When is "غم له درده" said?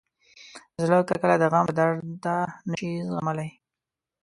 1.51-2.35